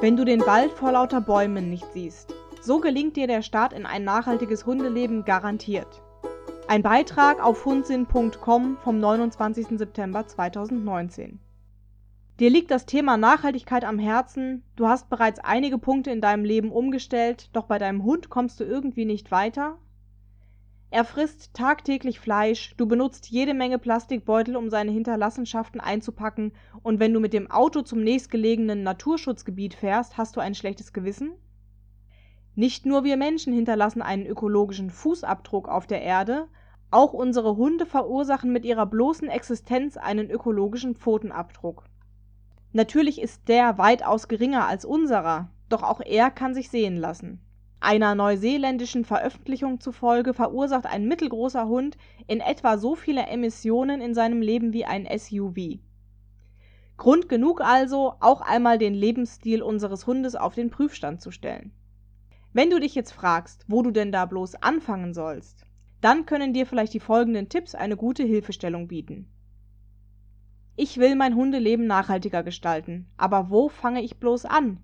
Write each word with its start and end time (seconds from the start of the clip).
Wenn 0.00 0.16
du 0.16 0.24
den 0.24 0.46
Wald 0.46 0.70
vor 0.70 0.92
lauter 0.92 1.20
Bäumen 1.20 1.70
nicht 1.70 1.84
siehst, 1.92 2.32
so 2.60 2.78
gelingt 2.78 3.16
dir 3.16 3.26
der 3.26 3.42
Start 3.42 3.72
in 3.72 3.84
ein 3.84 4.04
nachhaltiges 4.04 4.64
Hundeleben 4.64 5.24
garantiert. 5.24 6.02
Ein 6.68 6.82
Beitrag 6.82 7.42
auf 7.42 7.64
hundsinn.com 7.64 8.76
vom 8.76 9.00
29. 9.00 9.76
September 9.76 10.24
2019. 10.24 11.40
Dir 12.38 12.48
liegt 12.48 12.70
das 12.70 12.86
Thema 12.86 13.16
Nachhaltigkeit 13.16 13.84
am 13.84 13.98
Herzen, 13.98 14.62
du 14.76 14.86
hast 14.86 15.10
bereits 15.10 15.40
einige 15.40 15.78
Punkte 15.78 16.12
in 16.12 16.20
deinem 16.20 16.44
Leben 16.44 16.70
umgestellt, 16.70 17.50
doch 17.52 17.64
bei 17.64 17.78
deinem 17.78 18.04
Hund 18.04 18.30
kommst 18.30 18.60
du 18.60 18.64
irgendwie 18.64 19.04
nicht 19.04 19.32
weiter? 19.32 19.78
Er 20.90 21.04
frisst 21.04 21.52
tagtäglich 21.52 22.18
Fleisch, 22.18 22.74
du 22.78 22.86
benutzt 22.86 23.28
jede 23.28 23.52
Menge 23.52 23.78
Plastikbeutel, 23.78 24.56
um 24.56 24.70
seine 24.70 24.90
Hinterlassenschaften 24.90 25.80
einzupacken, 25.80 26.52
und 26.82 26.98
wenn 26.98 27.12
du 27.12 27.20
mit 27.20 27.34
dem 27.34 27.50
Auto 27.50 27.82
zum 27.82 28.02
nächstgelegenen 28.02 28.82
Naturschutzgebiet 28.82 29.74
fährst, 29.74 30.16
hast 30.16 30.36
du 30.36 30.40
ein 30.40 30.54
schlechtes 30.54 30.94
Gewissen? 30.94 31.32
Nicht 32.54 32.86
nur 32.86 33.04
wir 33.04 33.18
Menschen 33.18 33.52
hinterlassen 33.52 34.00
einen 34.00 34.26
ökologischen 34.26 34.90
Fußabdruck 34.90 35.68
auf 35.68 35.86
der 35.86 36.00
Erde, 36.02 36.48
auch 36.90 37.12
unsere 37.12 37.56
Hunde 37.56 37.84
verursachen 37.84 38.50
mit 38.50 38.64
ihrer 38.64 38.86
bloßen 38.86 39.28
Existenz 39.28 39.98
einen 39.98 40.30
ökologischen 40.30 40.94
Pfotenabdruck. 40.94 41.84
Natürlich 42.72 43.20
ist 43.20 43.46
der 43.48 43.76
weitaus 43.76 44.26
geringer 44.26 44.66
als 44.66 44.86
unserer, 44.86 45.50
doch 45.68 45.82
auch 45.82 46.00
er 46.00 46.30
kann 46.30 46.54
sich 46.54 46.70
sehen 46.70 46.96
lassen. 46.96 47.40
Einer 47.80 48.14
neuseeländischen 48.14 49.04
Veröffentlichung 49.04 49.80
zufolge 49.80 50.34
verursacht 50.34 50.86
ein 50.86 51.06
mittelgroßer 51.06 51.68
Hund 51.68 51.96
in 52.26 52.40
etwa 52.40 52.76
so 52.76 52.96
viele 52.96 53.22
Emissionen 53.26 54.00
in 54.00 54.14
seinem 54.14 54.42
Leben 54.42 54.72
wie 54.72 54.84
ein 54.84 55.06
SUV. 55.06 55.78
Grund 56.96 57.28
genug 57.28 57.60
also, 57.60 58.14
auch 58.18 58.40
einmal 58.40 58.78
den 58.78 58.94
Lebensstil 58.94 59.62
unseres 59.62 60.08
Hundes 60.08 60.34
auf 60.34 60.54
den 60.54 60.70
Prüfstand 60.70 61.20
zu 61.20 61.30
stellen. 61.30 61.70
Wenn 62.52 62.70
du 62.70 62.80
dich 62.80 62.96
jetzt 62.96 63.12
fragst, 63.12 63.64
wo 63.68 63.82
du 63.82 63.92
denn 63.92 64.10
da 64.10 64.24
bloß 64.24 64.56
anfangen 64.56 65.14
sollst, 65.14 65.64
dann 66.00 66.26
können 66.26 66.52
dir 66.52 66.66
vielleicht 66.66 66.94
die 66.94 67.00
folgenden 67.00 67.48
Tipps 67.48 67.76
eine 67.76 67.96
gute 67.96 68.24
Hilfestellung 68.24 68.88
bieten. 68.88 69.28
Ich 70.74 70.98
will 70.98 71.14
mein 71.14 71.36
Hundeleben 71.36 71.86
nachhaltiger 71.86 72.42
gestalten, 72.42 73.06
aber 73.16 73.50
wo 73.50 73.68
fange 73.68 74.02
ich 74.02 74.18
bloß 74.18 74.44
an? 74.44 74.82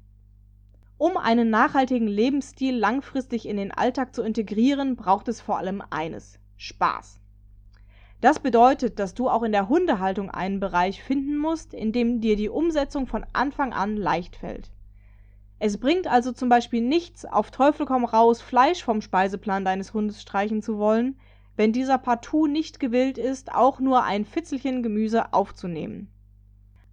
Um 0.97 1.17
einen 1.17 1.51
nachhaltigen 1.51 2.07
Lebensstil 2.07 2.77
langfristig 2.77 3.49
in 3.49 3.57
den 3.57 3.73
Alltag 3.73 4.15
zu 4.15 4.23
integrieren, 4.23 4.95
braucht 4.95 5.27
es 5.27 5.41
vor 5.41 5.59
allem 5.59 5.83
eines: 5.91 6.39
Spaß. 6.57 7.19
Das 8.21 8.39
bedeutet, 8.39 9.01
dass 9.01 9.13
du 9.13 9.29
auch 9.29 9.43
in 9.43 9.51
der 9.51 9.69
Hundehaltung 9.69 10.31
einen 10.31 10.61
Bereich 10.61 11.03
finden 11.03 11.37
musst, 11.37 11.75
in 11.75 11.91
dem 11.91 12.21
dir 12.21 12.37
die 12.37 12.49
Umsetzung 12.49 13.09
von 13.09 13.27
Anfang 13.33 13.73
an 13.73 13.97
leicht 13.97 14.37
fällt. 14.37 14.71
Es 15.59 15.79
bringt 15.79 16.07
also 16.07 16.31
zum 16.31 16.49
Beispiel 16.49 16.81
nichts, 16.81 17.25
auf 17.25 17.51
Teufel 17.51 17.87
komm 17.87 18.05
raus 18.05 18.41
Fleisch 18.41 18.85
vom 18.85 19.01
Speiseplan 19.01 19.65
deines 19.65 19.95
Hundes 19.95 20.23
streichen 20.23 20.63
zu 20.63 20.79
wollen, 20.79 21.19
wenn 21.57 21.73
dieser 21.73 21.99
partout 21.99 22.47
nicht 22.47 22.79
gewillt 22.79 23.19
ist, 23.19 23.53
auch 23.53 23.81
nur 23.81 24.05
ein 24.05 24.25
Fitzelchen 24.25 24.85
Gemüse 24.85 25.33
aufzunehmen 25.33 26.14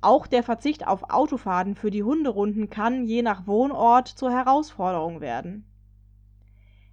auch 0.01 0.27
der 0.27 0.43
Verzicht 0.43 0.87
auf 0.87 1.11
Autofahrten 1.11 1.75
für 1.75 1.91
die 1.91 2.03
Hunderunden 2.03 2.69
kann 2.69 3.05
je 3.05 3.21
nach 3.21 3.47
Wohnort 3.47 4.07
zur 4.07 4.31
Herausforderung 4.31 5.21
werden. 5.21 5.65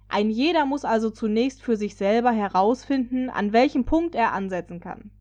Ein 0.07 0.29
jeder 0.29 0.65
muss 0.65 0.85
also 0.85 1.09
zunächst 1.09 1.61
für 1.61 1.75
sich 1.75 1.95
selber 1.95 2.31
herausfinden, 2.31 3.29
an 3.29 3.53
welchem 3.53 3.85
Punkt 3.85 4.15
er 4.15 4.33
ansetzen 4.33 4.79
kann. 4.79 5.11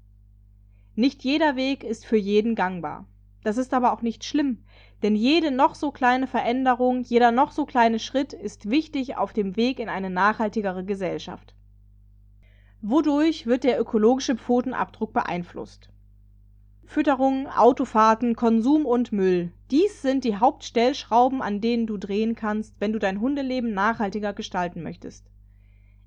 Nicht 0.95 1.25
jeder 1.25 1.57
Weg 1.57 1.85
ist 1.85 2.07
für 2.07 2.17
jeden 2.17 2.55
gangbar. 2.55 3.07
Das 3.45 3.57
ist 3.57 3.73
aber 3.73 3.93
auch 3.93 4.03
nicht 4.03 4.25
schlimm, 4.25 4.65
denn 5.03 5.15
jede 5.15 5.51
noch 5.51 5.75
so 5.75 5.91
kleine 5.91 6.27
Veränderung, 6.27 7.03
jeder 7.03 7.31
noch 7.31 7.53
so 7.53 7.67
kleine 7.67 7.99
Schritt 7.99 8.33
ist 8.33 8.69
wichtig 8.69 9.17
auf 9.17 9.33
dem 9.33 9.57
Weg 9.57 9.79
in 9.79 9.89
eine 9.89 10.11
nachhaltigere 10.11 10.85
Gesellschaft. 10.85 11.55
Wodurch 12.81 13.47
wird 13.47 13.65
der 13.65 13.81
ökologische 13.81 14.37
Pfotenabdruck 14.37 15.13
beeinflusst? 15.13 15.91
Fütterung, 16.89 17.49
Autofahrten, 17.49 18.35
Konsum 18.35 18.87
und 18.87 19.13
Müll. 19.13 19.53
Dies 19.71 20.01
sind 20.01 20.25
die 20.25 20.37
Hauptstellschrauben, 20.37 21.43
an 21.43 21.61
denen 21.61 21.87
du 21.87 21.99
drehen 21.99 22.35
kannst, 22.35 22.75
wenn 22.81 22.95
du 22.95 22.99
dein 22.99 23.21
Hundeleben 23.21 23.75
nachhaltiger 23.75 24.33
gestalten 24.33 24.83
möchtest. 24.83 25.27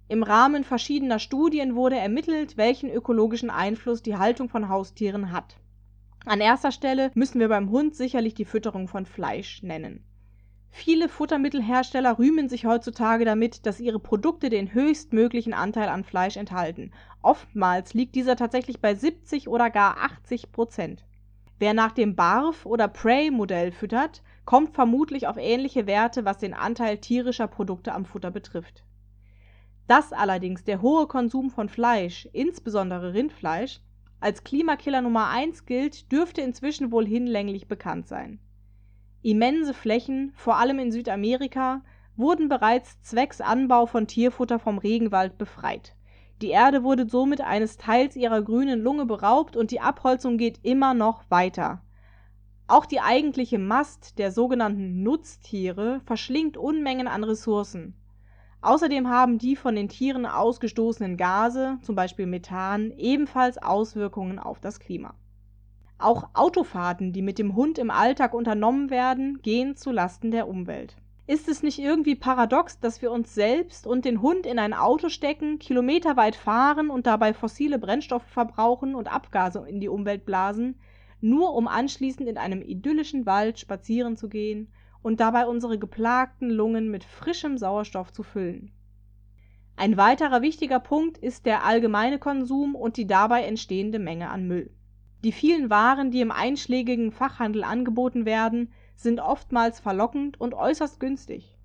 Im 0.08 0.24
Rahmen 0.24 0.64
verschiedener 0.64 1.20
Studien 1.20 1.76
wurde 1.76 1.98
ermittelt, 1.98 2.58
welchen 2.58 2.90
ökologischen 2.90 3.52
Einfluss 3.52 4.02
die 4.02 4.18
Haltung 4.18 4.50
von 4.50 4.70
Haustieren 4.70 5.32
hat. 5.32 5.56
An 6.26 6.42
erster 6.42 6.72
Stelle 6.72 7.12
müssen 7.14 7.40
wir 7.40 7.48
beim 7.48 7.70
Hund 7.70 7.96
sicherlich 7.96 8.34
die 8.34 8.46
Fütterung 8.46 8.88
von 8.88 9.06
Fleisch 9.06 9.62
nennen 9.62 10.04
Viele 10.74 11.10
Futtermittelhersteller 11.10 12.18
rühmen 12.18 12.48
sich 12.48 12.66
heutzutage 12.66 13.26
damit, 13.26 13.66
dass 13.66 13.82
ihre 13.82 14.00
Produkte 14.00 14.50
den 14.50 14.74
höchstmöglichen 14.74 15.54
Anteil 15.54 15.90
an 15.90 16.06
Fleisch 16.06 16.38
enthalten. 16.38 16.92
Oftmals 17.22 17.94
liegt 17.94 18.16
dieser 18.16 18.38
tatsächlich 18.38 18.80
bei 18.80 18.96
70 18.96 19.50
oder 19.50 19.70
gar 19.70 19.98
80 19.98 20.52
Prozent. 20.54 21.06
Wer 21.60 21.74
nach 21.74 21.92
dem 21.92 22.16
BARF 22.16 22.66
oder 22.66 22.88
Prey-Modell 22.88 23.72
füttert, 23.74 24.24
kommt 24.46 24.74
vermutlich 24.74 25.28
auf 25.28 25.36
ähnliche 25.38 25.88
Werte, 25.88 26.24
was 26.26 26.38
den 26.38 26.54
Anteil 26.54 26.98
tierischer 26.98 27.48
Produkte 27.48 27.94
am 27.94 28.06
Futter 28.06 28.32
betrifft. 28.32 28.84
Dass 29.88 30.14
allerdings 30.14 30.64
der 30.64 30.82
hohe 30.82 31.06
Konsum 31.06 31.52
von 31.52 31.68
Fleisch, 31.68 32.30
insbesondere 32.32 33.14
Rindfleisch, 33.14 33.82
als 34.22 34.46
Klimakiller 34.46 35.02
Nummer 35.02 35.28
1 35.28 35.66
gilt, 35.66 36.12
dürfte 36.12 36.42
inzwischen 36.42 36.92
wohl 36.92 37.06
hinlänglich 37.06 37.68
bekannt 37.68 38.08
sein 38.08 38.40
Immense 39.24 39.76
Flächen, 39.76 40.32
vor 40.36 40.58
allem 40.58 40.80
in 40.80 40.92
Südamerika, 40.92 41.82
wurden 42.16 42.50
bereits 42.50 43.02
zwecks 43.02 43.40
Anbau 43.40 43.86
von 43.86 44.08
Tierfutter 44.08 44.58
vom 44.58 44.80
Regenwald 44.80 45.38
befreit. 45.38 45.96
Die 46.42 46.50
Erde 46.50 46.84
wurde 46.84 47.08
somit 47.08 47.40
eines 47.42 47.78
Teils 47.78 48.16
ihrer 48.16 48.42
grünen 48.42 48.82
Lunge 48.82 49.06
beraubt 49.06 49.56
und 49.56 49.70
die 49.70 49.80
Abholzung 49.80 50.38
geht 50.38 50.60
immer 50.64 50.96
noch 50.96 51.24
weiter. 51.30 51.84
Auch 52.68 52.88
die 52.88 53.00
eigentliche 53.00 53.60
Mast 53.60 54.18
der 54.18 54.32
sogenannten 54.32 55.04
Nutztiere 55.04 56.02
verschlingt 56.06 56.58
Unmengen 56.58 57.08
an 57.08 57.24
Ressourcen. 57.24 57.94
Außerdem 58.62 59.08
haben 59.08 59.38
die 59.38 59.56
von 59.56 59.76
den 59.76 59.90
Tieren 59.90 60.26
ausgestoßenen 60.26 61.16
Gase, 61.16 61.78
zum 61.84 61.96
Beispiel 61.96 62.26
Methan, 62.26 62.92
ebenfalls 62.98 63.60
Auswirkungen 63.60 64.40
auf 64.40 64.60
das 64.60 64.80
Klima 64.80 65.14
auch 66.04 66.30
Autofahrten, 66.34 67.14
die 67.14 67.22
mit 67.22 67.40
dem 67.40 67.56
Hund 67.56 67.78
im 67.78 67.92
Alltag 67.92 68.34
unternommen 68.34 68.90
werden, 68.90 69.42
gehen 69.42 69.76
zu 69.76 69.92
Lasten 69.92 70.32
der 70.32 70.48
Umwelt. 70.48 70.96
Ist 71.28 71.48
es 71.48 71.64
nicht 71.64 71.80
irgendwie 71.80 72.16
paradox, 72.16 72.80
dass 72.80 73.02
wir 73.02 73.12
uns 73.12 73.34
selbst 73.34 73.88
und 73.88 74.04
den 74.04 74.22
Hund 74.22 74.46
in 74.46 74.60
ein 74.60 74.74
Auto 74.74 75.08
stecken, 75.08 75.60
kilometerweit 75.60 76.36
fahren 76.36 76.90
und 76.90 77.08
dabei 77.08 77.34
fossile 77.34 77.80
Brennstoffe 77.80 78.26
verbrauchen 78.26 78.96
und 78.96 79.12
Abgase 79.12 79.66
in 79.68 79.80
die 79.80 79.88
Umwelt 79.88 80.26
blasen, 80.26 80.80
nur 81.22 81.54
um 81.54 81.68
anschließend 81.68 82.28
in 82.28 82.38
einem 82.38 82.62
idyllischen 82.62 83.26
Wald 83.26 83.60
spazieren 83.60 84.18
zu 84.18 84.28
gehen 84.28 84.74
und 85.02 85.20
dabei 85.20 85.46
unsere 85.46 85.80
geplagten 85.80 86.50
Lungen 86.50 86.92
mit 86.92 87.04
frischem 87.04 87.58
Sauerstoff 87.58 88.12
zu 88.12 88.24
füllen? 88.24 88.72
Ein 89.78 89.96
weiterer 89.96 90.42
wichtiger 90.42 90.80
Punkt 90.80 91.18
ist 91.18 91.46
der 91.46 91.64
allgemeine 91.64 92.20
Konsum 92.20 92.76
und 92.76 92.98
die 92.98 93.08
dabei 93.08 93.44
entstehende 93.44 94.00
Menge 94.00 94.30
an 94.30 94.48
Müll 94.48 94.72
die 95.24 95.32
vielen 95.32 95.70
Waren, 95.70 96.12
die 96.12 96.22
im 96.22 96.32
einschlägigen 96.32 97.12
Fachhandel 97.12 97.64
angeboten 97.64 98.26
werden, 98.26 98.72
sind 98.96 99.20
oftmals 99.20 99.80
verlockend 99.80 100.40
und 100.40 100.54
äußerst 100.54 101.00
günstig. 101.00 101.58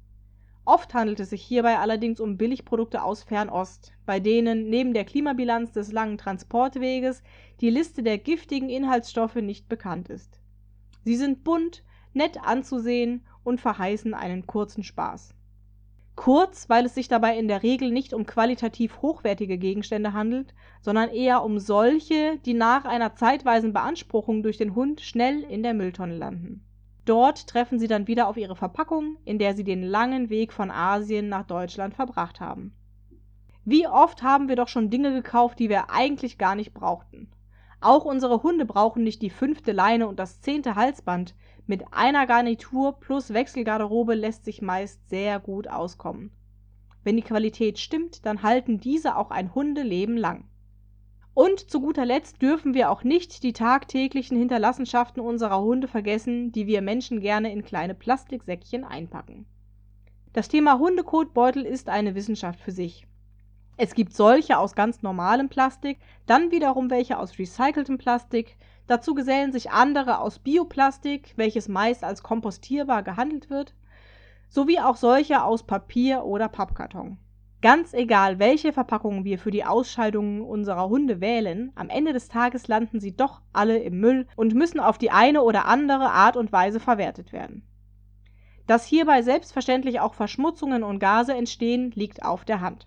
Oft 0.64 0.94
handelt 0.94 1.20
es 1.20 1.30
sich 1.30 1.42
hierbei 1.42 1.78
allerdings 1.78 2.18
um 2.18 2.36
Billigprodukte 2.36 3.02
aus 3.02 3.22
Fernost, 3.22 3.92
bei 4.04 4.18
denen 4.18 4.68
neben 4.68 4.94
der 4.94 5.04
Klimabilanz 5.04 5.72
des 5.72 5.92
langen 5.92 6.18
Transportweges 6.18 7.22
die 7.60 7.70
Liste 7.70 8.02
der 8.02 8.18
giftigen 8.18 8.68
Inhaltsstoffe 8.68 9.36
nicht 9.36 9.68
bekannt 9.68 10.08
ist. 10.08 10.40
Sie 11.04 11.14
sind 11.14 11.44
bunt, 11.44 11.84
nett 12.14 12.42
anzusehen 12.42 13.24
und 13.44 13.60
verheißen 13.60 14.12
einen 14.12 14.46
kurzen 14.46 14.82
Spaß 14.82 15.36
Kurz, 16.16 16.70
weil 16.70 16.86
es 16.86 16.94
sich 16.94 17.08
dabei 17.08 17.38
in 17.38 17.46
der 17.46 17.62
Regel 17.62 17.90
nicht 17.90 18.14
um 18.14 18.24
qualitativ 18.24 19.02
hochwertige 19.02 19.58
Gegenstände 19.58 20.14
handelt, 20.14 20.54
sondern 20.80 21.10
eher 21.10 21.44
um 21.44 21.58
solche, 21.58 22.38
die 22.38 22.54
nach 22.54 22.86
einer 22.86 23.14
zeitweisen 23.14 23.74
Beanspruchung 23.74 24.42
durch 24.42 24.56
den 24.56 24.74
Hund 24.74 25.02
schnell 25.02 25.42
in 25.42 25.62
der 25.62 25.74
Mülltonne 25.74 26.16
landen. 26.16 26.64
Dort 27.04 27.46
treffen 27.46 27.78
sie 27.78 27.86
dann 27.86 28.08
wieder 28.08 28.26
auf 28.26 28.36
ihre 28.36 28.56
Verpackung, 28.56 29.18
in 29.24 29.38
der 29.38 29.54
sie 29.54 29.62
den 29.62 29.82
langen 29.82 30.30
Weg 30.30 30.52
von 30.52 30.70
Asien 30.70 31.28
nach 31.28 31.46
Deutschland 31.46 31.94
verbracht 31.94 32.40
haben. 32.40 32.74
Wie 33.64 33.86
oft 33.86 34.22
haben 34.22 34.48
wir 34.48 34.56
doch 34.56 34.68
schon 34.68 34.90
Dinge 34.90 35.12
gekauft, 35.12 35.58
die 35.58 35.68
wir 35.68 35.90
eigentlich 35.90 36.38
gar 36.38 36.54
nicht 36.54 36.72
brauchten. 36.72 37.30
Auch 37.80 38.04
unsere 38.04 38.42
Hunde 38.42 38.64
brauchen 38.64 39.04
nicht 39.04 39.22
die 39.22 39.30
fünfte 39.30 39.72
Leine 39.72 40.08
und 40.08 40.18
das 40.18 40.40
zehnte 40.40 40.76
Halsband, 40.76 41.34
mit 41.66 41.92
einer 41.92 42.26
Garnitur 42.26 42.98
plus 43.00 43.32
Wechselgarderobe 43.32 44.14
lässt 44.14 44.44
sich 44.44 44.62
meist 44.62 45.08
sehr 45.08 45.40
gut 45.40 45.68
auskommen. 45.68 46.30
Wenn 47.02 47.16
die 47.16 47.22
Qualität 47.22 47.78
stimmt, 47.78 48.24
dann 48.26 48.42
halten 48.42 48.78
diese 48.78 49.16
auch 49.16 49.30
ein 49.30 49.54
Hundeleben 49.54 50.16
lang. 50.16 50.48
Und 51.34 51.70
zu 51.70 51.80
guter 51.80 52.06
Letzt 52.06 52.40
dürfen 52.40 52.72
wir 52.72 52.90
auch 52.90 53.04
nicht 53.04 53.42
die 53.42 53.52
tagtäglichen 53.52 54.38
Hinterlassenschaften 54.38 55.20
unserer 55.20 55.60
Hunde 55.60 55.86
vergessen, 55.86 56.50
die 56.50 56.66
wir 56.66 56.80
Menschen 56.80 57.20
gerne 57.20 57.52
in 57.52 57.62
kleine 57.62 57.94
Plastiksäckchen 57.94 58.84
einpacken. 58.84 59.46
Das 60.32 60.48
Thema 60.48 60.78
Hundekotbeutel 60.78 61.64
ist 61.64 61.88
eine 61.88 62.14
Wissenschaft 62.14 62.60
für 62.60 62.72
sich. 62.72 63.06
Es 63.76 63.94
gibt 63.94 64.14
solche 64.14 64.58
aus 64.58 64.74
ganz 64.74 65.02
normalem 65.02 65.50
Plastik, 65.50 65.98
dann 66.24 66.50
wiederum 66.50 66.90
welche 66.90 67.18
aus 67.18 67.38
recyceltem 67.38 67.98
Plastik, 67.98 68.56
dazu 68.86 69.14
gesellen 69.14 69.52
sich 69.52 69.70
andere 69.70 70.20
aus 70.20 70.38
Bioplastik, 70.38 71.32
welches 71.36 71.68
meist 71.68 72.04
als 72.04 72.22
kompostierbar 72.22 73.02
gehandelt 73.02 73.50
wird, 73.50 73.74
sowie 74.48 74.80
auch 74.80 74.96
solche 74.96 75.42
aus 75.42 75.64
Papier 75.64 76.24
oder 76.24 76.48
Pappkarton. 76.48 77.18
Ganz 77.62 77.94
egal, 77.94 78.38
welche 78.38 78.72
Verpackungen 78.72 79.24
wir 79.24 79.38
für 79.38 79.50
die 79.50 79.64
Ausscheidungen 79.64 80.42
unserer 80.42 80.88
Hunde 80.88 81.20
wählen, 81.20 81.72
am 81.74 81.88
Ende 81.88 82.12
des 82.12 82.28
Tages 82.28 82.68
landen 82.68 83.00
sie 83.00 83.16
doch 83.16 83.40
alle 83.52 83.78
im 83.78 83.98
Müll 83.98 84.26
und 84.36 84.54
müssen 84.54 84.78
auf 84.78 84.98
die 84.98 85.10
eine 85.10 85.42
oder 85.42 85.64
andere 85.64 86.10
Art 86.10 86.36
und 86.36 86.52
Weise 86.52 86.80
verwertet 86.80 87.32
werden. 87.32 87.66
Dass 88.66 88.84
hierbei 88.84 89.22
selbstverständlich 89.22 90.00
auch 90.00 90.14
Verschmutzungen 90.14 90.82
und 90.82 90.98
Gase 90.98 91.34
entstehen, 91.34 91.92
liegt 91.94 92.24
auf 92.24 92.44
der 92.44 92.60
Hand. 92.60 92.86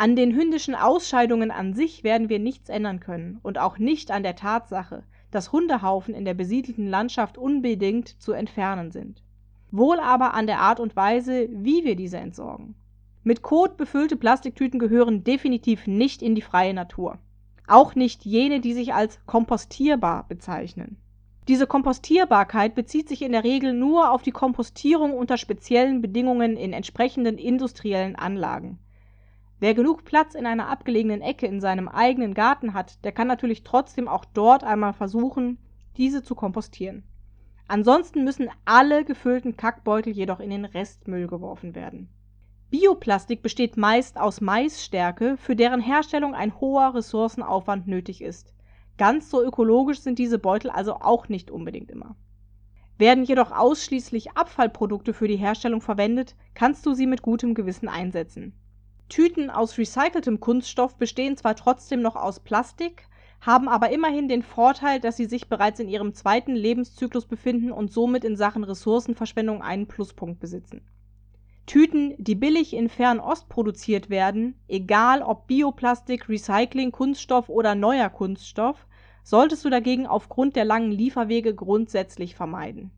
An 0.00 0.14
den 0.14 0.32
hündischen 0.32 0.76
Ausscheidungen 0.76 1.50
an 1.50 1.74
sich 1.74 2.04
werden 2.04 2.28
wir 2.28 2.38
nichts 2.38 2.68
ändern 2.68 3.00
können 3.00 3.40
und 3.42 3.58
auch 3.58 3.78
nicht 3.78 4.12
an 4.12 4.22
der 4.22 4.36
Tatsache, 4.36 5.02
dass 5.32 5.50
Hundehaufen 5.50 6.14
in 6.14 6.24
der 6.24 6.34
besiedelten 6.34 6.86
Landschaft 6.86 7.36
unbedingt 7.36 8.22
zu 8.22 8.30
entfernen 8.30 8.92
sind. 8.92 9.24
Wohl 9.72 9.98
aber 9.98 10.34
an 10.34 10.46
der 10.46 10.60
Art 10.60 10.78
und 10.78 10.94
Weise, 10.94 11.48
wie 11.50 11.84
wir 11.84 11.96
diese 11.96 12.18
entsorgen. 12.18 12.76
Mit 13.24 13.42
Kot 13.42 13.76
befüllte 13.76 14.16
Plastiktüten 14.16 14.78
gehören 14.78 15.24
definitiv 15.24 15.88
nicht 15.88 16.22
in 16.22 16.36
die 16.36 16.42
freie 16.42 16.74
Natur. 16.74 17.18
Auch 17.66 17.96
nicht 17.96 18.24
jene, 18.24 18.60
die 18.60 18.74
sich 18.74 18.94
als 18.94 19.18
kompostierbar 19.26 20.26
bezeichnen. 20.28 20.96
Diese 21.48 21.66
Kompostierbarkeit 21.66 22.76
bezieht 22.76 23.08
sich 23.08 23.20
in 23.20 23.32
der 23.32 23.42
Regel 23.42 23.72
nur 23.72 24.12
auf 24.12 24.22
die 24.22 24.30
Kompostierung 24.30 25.12
unter 25.12 25.38
speziellen 25.38 26.00
Bedingungen 26.00 26.56
in 26.56 26.72
entsprechenden 26.72 27.36
industriellen 27.36 28.14
Anlagen. 28.14 28.78
Wer 29.60 29.74
genug 29.74 30.04
Platz 30.04 30.34
in 30.34 30.46
einer 30.46 30.68
abgelegenen 30.68 31.20
Ecke 31.20 31.46
in 31.46 31.60
seinem 31.60 31.88
eigenen 31.88 32.34
Garten 32.34 32.74
hat, 32.74 33.04
der 33.04 33.12
kann 33.12 33.26
natürlich 33.26 33.64
trotzdem 33.64 34.06
auch 34.06 34.24
dort 34.24 34.62
einmal 34.62 34.92
versuchen, 34.92 35.58
diese 35.96 36.22
zu 36.22 36.36
kompostieren. 36.36 37.02
Ansonsten 37.66 38.24
müssen 38.24 38.48
alle 38.64 39.04
gefüllten 39.04 39.56
Kackbeutel 39.56 40.12
jedoch 40.12 40.40
in 40.40 40.50
den 40.50 40.64
Restmüll 40.64 41.26
geworfen 41.26 41.74
werden. 41.74 42.08
Bioplastik 42.70 43.42
besteht 43.42 43.76
meist 43.76 44.18
aus 44.18 44.40
Maisstärke, 44.40 45.36
für 45.36 45.56
deren 45.56 45.80
Herstellung 45.80 46.34
ein 46.34 46.60
hoher 46.60 46.94
Ressourcenaufwand 46.94 47.88
nötig 47.88 48.22
ist. 48.22 48.54
Ganz 48.96 49.30
so 49.30 49.42
ökologisch 49.42 50.00
sind 50.00 50.18
diese 50.18 50.38
Beutel 50.38 50.70
also 50.70 50.94
auch 50.94 51.28
nicht 51.28 51.50
unbedingt 51.50 51.90
immer. 51.90 52.16
Werden 52.96 53.24
jedoch 53.24 53.52
ausschließlich 53.52 54.32
Abfallprodukte 54.32 55.14
für 55.14 55.28
die 55.28 55.36
Herstellung 55.36 55.80
verwendet, 55.80 56.36
kannst 56.54 56.84
du 56.84 56.94
sie 56.94 57.06
mit 57.06 57.22
gutem 57.22 57.54
Gewissen 57.54 57.88
einsetzen. 57.88 58.57
Tüten 59.08 59.50
aus 59.50 59.78
recyceltem 59.78 60.40
Kunststoff 60.40 60.96
bestehen 60.96 61.36
zwar 61.36 61.56
trotzdem 61.56 62.02
noch 62.02 62.16
aus 62.16 62.40
Plastik, 62.40 63.08
haben 63.40 63.68
aber 63.68 63.90
immerhin 63.90 64.28
den 64.28 64.42
Vorteil, 64.42 65.00
dass 65.00 65.16
sie 65.16 65.26
sich 65.26 65.48
bereits 65.48 65.80
in 65.80 65.88
ihrem 65.88 66.12
zweiten 66.12 66.54
Lebenszyklus 66.54 67.26
befinden 67.26 67.72
und 67.72 67.92
somit 67.92 68.24
in 68.24 68.36
Sachen 68.36 68.64
Ressourcenverschwendung 68.64 69.62
einen 69.62 69.86
Pluspunkt 69.86 70.40
besitzen 70.40 70.82
Tüten, 71.68 72.14
die 72.16 72.34
billig 72.34 72.74
in 72.74 72.88
Fernost 72.88 73.50
produziert 73.50 74.08
werden, 74.08 74.54
egal 74.68 75.20
ob 75.20 75.46
Bioplastik, 75.48 76.26
Recycling, 76.26 76.92
Kunststoff 76.92 77.50
oder 77.50 77.74
neuer 77.74 78.08
Kunststoff, 78.08 78.86
solltest 79.22 79.66
du 79.66 79.68
dagegen 79.68 80.06
aufgrund 80.06 80.56
der 80.56 80.64
langen 80.64 80.90
Lieferwege 80.90 81.54
grundsätzlich 81.54 82.34
vermeiden. 82.34 82.90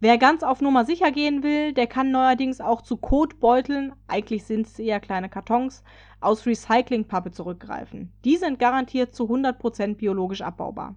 Wer 0.00 0.18
ganz 0.18 0.42
auf 0.42 0.60
Nummer 0.60 0.84
sicher 0.84 1.12
gehen 1.12 1.42
will, 1.42 1.72
der 1.72 1.86
kann 1.86 2.10
neuerdings 2.10 2.60
auch 2.60 2.82
zu 2.82 2.96
Kotbeuteln, 2.96 3.94
eigentlich 4.06 4.44
sind 4.44 4.66
es 4.66 4.78
eher 4.78 5.00
kleine 5.00 5.28
Kartons, 5.28 5.82
aus 6.20 6.46
Recyclingpappe 6.46 7.30
zurückgreifen. 7.30 8.12
Die 8.24 8.36
sind 8.36 8.58
garantiert 8.58 9.14
zu 9.14 9.24
100% 9.24 9.94
biologisch 9.94 10.42
abbaubar. 10.42 10.96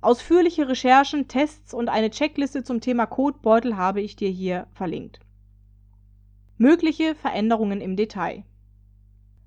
Ausführliche 0.00 0.68
Recherchen, 0.68 1.28
Tests 1.28 1.72
und 1.72 1.88
eine 1.88 2.10
Checkliste 2.10 2.64
zum 2.64 2.80
Thema 2.80 3.06
Kotbeutel 3.06 3.76
habe 3.76 4.00
ich 4.00 4.16
dir 4.16 4.30
hier 4.30 4.66
verlinkt. 4.72 5.20
Mögliche 6.58 7.14
Veränderungen 7.14 7.80
im 7.80 7.96
Detail. 7.96 8.44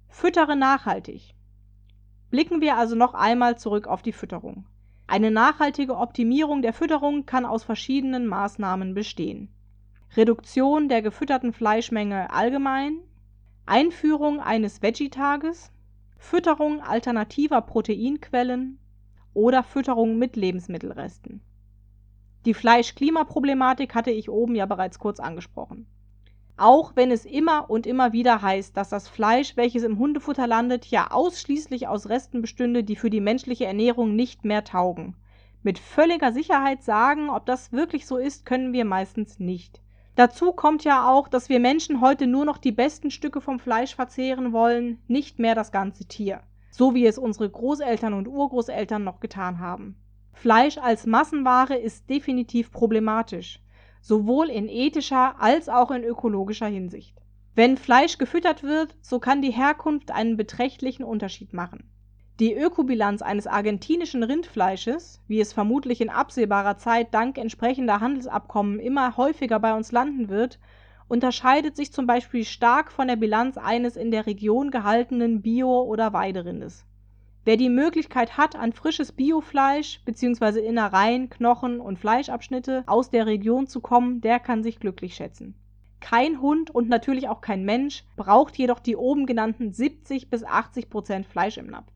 Füttere 0.08 0.56
nachhaltig. 0.56 1.34
Blicken 2.30 2.62
wir 2.62 2.78
also 2.78 2.96
noch 2.96 3.14
einmal 3.14 3.58
zurück 3.58 3.88
auf 3.88 4.02
die 4.02 4.14
Fütterung. 4.14 4.66
Eine 5.07 5.30
nachhaltige 5.30 5.98
Optimierung 5.98 6.62
der 6.62 6.74
Fütterung 6.74 7.25
kann 7.25 7.46
aus 7.46 7.63
verschiedenen 7.63 8.25
Maßnahmen 8.25 8.94
bestehen. 8.94 9.50
Reduktion 10.18 10.90
der 10.90 11.02
gefütterten 11.02 11.54
Fleischmenge 11.54 12.31
allgemein, 12.31 13.00
Einführung 13.66 14.40
eines 14.40 14.81
Veggie-Tages, 14.81 15.72
Fütterung 16.18 16.81
alternativer 16.81 17.62
Proteinquellen 17.62 18.80
oder 19.34 19.63
Fütterung 19.63 20.18
mit 20.18 20.36
Lebensmittelresten. 20.36 21.42
Die 22.46 22.54
Fleisch-Klima-Problematik 22.54 23.94
hatte 23.94 24.12
ich 24.12 24.30
oben 24.30 24.56
ja 24.56 24.66
bereits 24.66 24.98
kurz 24.98 25.19
angesprochen 25.19 25.88
auch 26.57 26.94
wenn 26.96 27.12
es 27.12 27.25
immer 27.25 27.69
und 27.69 27.86
immer 27.86 28.13
wieder 28.13 28.42
heißt, 28.42 28.78
dass 28.78 28.90
das 28.90 29.10
Fleisch, 29.10 29.57
welches 29.57 29.84
im 29.84 30.00
Hundefutter 30.00 30.48
landet, 30.48 30.86
ja 30.86 31.12
ausschließlich 31.12 31.88
aus 31.88 32.07
Resten 32.07 32.42
bestünde, 32.42 32.84
die 32.84 32.96
für 32.96 33.10
die 33.10 33.19
menschliche 33.19 33.66
Ernährung 33.66 34.16
nicht 34.16 34.46
mehr 34.46 34.63
taugen. 34.63 35.16
Mit 35.63 35.80
völliger 35.80 36.31
Sicherheit 36.31 36.84
sagen, 36.84 37.30
ob 37.30 37.46
das 37.46 37.72
wirklich 37.72 38.07
so 38.07 38.18
ist, 38.18 38.46
können 38.46 38.72
wir 38.72 38.86
meistens 38.86 39.40
nicht. 39.40 39.81
Dazu 40.16 40.54
kommt 40.54 40.86
ja 40.86 41.10
auch, 41.10 41.28
dass 41.28 41.50
wir 41.50 41.60
Menschen 41.60 42.00
heute 42.00 42.25
nur 42.25 42.46
noch 42.46 42.58
die 42.58 42.72
besten 42.72 43.12
Stücke 43.12 43.42
vom 43.42 43.60
Fleisch 43.60 43.96
verzehren 43.96 44.54
wollen, 44.54 45.01
nicht 45.08 45.40
mehr 45.40 45.56
das 45.56 45.74
ganze 45.74 46.06
Tier. 46.06 46.42
So 46.72 46.94
wie 46.94 47.06
es 47.06 47.18
unsere 47.18 47.50
Großeltern 47.50 48.13
und 48.13 48.28
Urgroßeltern 48.28 49.04
noch 49.04 49.19
getan 49.19 49.60
haben. 49.60 49.98
Fleisch 50.31 50.78
als 50.78 51.06
Massenware 51.06 51.75
ist 51.75 52.10
definitiv 52.10 52.72
problematisch 52.72 53.60
sowohl 54.06 54.52
in 54.52 54.69
ethischer 54.69 55.42
als 55.42 55.68
auch 55.68 55.90
in 55.90 56.04
ökologischer 56.04 56.68
Hinsicht. 56.68 57.16
Wenn 57.56 57.75
Fleisch 57.75 58.19
gefüttert 58.19 58.62
wird, 58.62 58.96
so 59.02 59.18
kann 59.18 59.42
die 59.42 59.50
Herkunft 59.50 60.12
einen 60.12 60.38
beträchtlichen 60.38 61.04
Unterschied 61.04 61.54
machen. 61.54 61.90
Die 62.40 62.54
Ökobilanz 62.54 63.24
eines 63.24 63.48
argentinischen 63.48 64.22
Rindfleisches, 64.22 65.24
wie 65.28 65.40
es 65.40 65.54
vermutlich 65.54 66.02
in 66.02 66.12
absehbarer 66.12 66.78
Zeit 66.78 67.16
dank 67.16 67.40
entsprechender 67.40 68.00
Handelsabkommen 68.00 68.80
immer 68.80 69.18
häufiger 69.18 69.60
bei 69.60 69.74
uns 69.74 69.91
landen 69.91 70.30
wird, 70.30 70.60
unterscheidet 71.08 71.75
sich 71.75 71.91
zum 71.91 72.06
Beispiel 72.06 72.46
stark 72.46 72.91
von 72.91 73.08
der 73.08 73.15
Bilanz 73.15 73.58
eines 73.58 73.96
in 73.96 74.12
der 74.12 74.27
Region 74.27 74.70
gehaltenen 74.70 75.41
Bio- 75.41 75.82
oder 75.82 76.13
Weiderindes 76.13 76.86
Wer 77.46 77.58
die 77.58 77.70
Möglichkeit 77.70 78.38
hat, 78.38 78.56
an 78.56 78.74
frisches 78.74 79.12
Biofleisch 79.12 80.02
bzw. 80.04 80.66
Innereien, 80.66 81.30
Knochen 81.30 81.80
und 81.80 82.00
Fleischabschnitte 82.00 82.84
aus 82.88 83.12
der 83.12 83.28
Region 83.28 83.68
zu 83.68 83.82
kommen, 83.82 84.20
der 84.20 84.40
kann 84.40 84.64
sich 84.64 84.80
glücklich 84.80 85.14
schätzen. 85.14 85.54
Kein 86.00 86.42
Hund 86.42 86.72
und 86.72 86.90
natürlich 86.90 87.30
auch 87.30 87.42
kein 87.42 87.64
Mensch 87.64 88.04
braucht 88.16 88.58
jedoch 88.58 88.80
die 88.80 88.96
oben 88.96 89.28
genannten 89.28 89.72
70 89.72 90.32
bis 90.32 90.44
80 90.44 90.90
Prozent 90.90 91.28
Fleisch 91.28 91.58
im 91.58 91.68
Napf. 91.68 91.92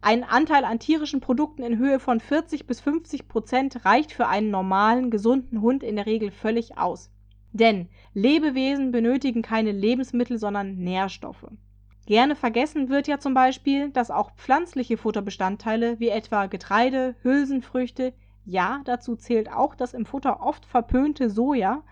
Ein 0.00 0.24
Anteil 0.24 0.64
an 0.64 0.78
tierischen 0.78 1.20
Produkten 1.20 1.62
in 1.62 1.76
Höhe 1.76 2.00
von 2.00 2.18
40 2.18 2.66
bis 2.66 2.80
50 2.80 3.28
Prozent 3.28 3.84
reicht 3.84 4.10
für 4.10 4.26
einen 4.26 4.50
normalen, 4.50 5.10
gesunden 5.10 5.60
Hund 5.60 5.82
in 5.82 5.96
der 5.96 6.06
Regel 6.06 6.30
völlig 6.30 6.78
aus. 6.78 7.10
Denn 7.52 7.88
Lebewesen 8.14 8.90
benötigen 8.90 9.42
keine 9.42 9.72
Lebensmittel, 9.72 10.38
sondern 10.38 10.76
Nährstoffe. 10.76 11.46
Gerne 12.06 12.36
vergessen 12.36 12.90
wird 12.90 13.08
ja 13.08 13.18
zum 13.18 13.32
Beispiel, 13.32 13.90
dass 13.90 14.10
auch 14.10 14.30
pflanzliche 14.32 14.98
Futterbestandteile 14.98 15.98
wie 16.00 16.10
etwa 16.10 16.46
Getreide, 16.46 17.14
Hülsenfrüchte, 17.22 18.12
ja, 18.44 18.82
dazu 18.84 19.16
zählt 19.16 19.50
auch 19.50 19.74
das 19.74 19.94
im 19.94 20.04
Futter 20.04 20.42
oft 20.42 20.66
verpönte 20.66 21.30
Soja 21.30 21.82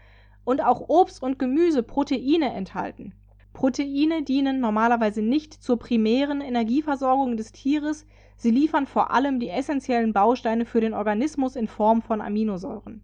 und 0.45 0.63
auch 0.63 0.89
Obst 0.89 1.23
und 1.23 1.39
Gemüse 1.39 1.83
Proteine 1.83 2.53
enthalten. 2.53 3.15
Proteine 3.55 4.23
dienen 4.23 4.61
normalerweise 4.61 5.23
nicht 5.23 5.55
zur 5.55 5.79
primären 5.79 6.43
Energieversorgung 6.43 7.39
des 7.39 7.53
Tieres, 7.53 8.07
sie 8.37 8.51
liefern 8.51 8.87
vor 8.87 9.13
allem 9.13 9.41
die 9.41 9.49
essentiellen 9.49 10.13
Bausteine 10.13 10.67
für 10.67 10.83
den 10.83 10.93
Organismus 10.93 11.57
in 11.57 11.69
Form 11.69 12.03
von 12.03 12.21
Aminosäuren. 12.21 13.03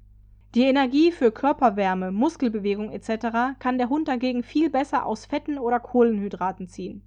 Die 0.55 0.63
Energie 0.63 1.13
für 1.13 1.31
Körperwärme, 1.31 2.11
Muskelbewegung 2.11 2.91
etc. 2.91 3.59
kann 3.59 3.77
der 3.77 3.91
Hund 3.91 4.09
dagegen 4.09 4.43
viel 4.43 4.71
besser 4.71 5.05
aus 5.05 5.27
Fetten 5.27 5.59
oder 5.59 5.79
Kohlenhydraten 5.79 6.69
ziehen. 6.69 7.03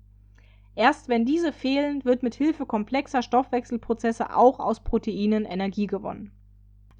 Erst 0.75 1.10
wenn 1.10 1.25
diese 1.25 1.51
fehlen, 1.51 2.05
wird 2.05 2.21
mit 2.21 2.36
Hilfe 2.36 2.67
komplexer 2.67 3.24
Stoffwechselprozesse 3.24 4.36
auch 4.36 4.60
aus 4.60 4.81
Proteinen 4.81 5.45
Energie 5.45 5.88
gewonnen. 5.88 6.31